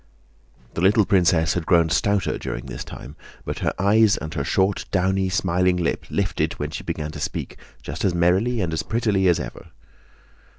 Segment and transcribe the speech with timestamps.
[0.73, 3.15] The little princess had grown stouter during this time,
[3.45, 7.55] but her eyes and her short, downy, smiling lip lifted when she began to speak
[7.83, 9.67] just as merrily and prettily as ever.